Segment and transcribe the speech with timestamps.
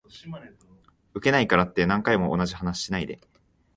[1.13, 3.19] ウケないからって何回も同じ話しないで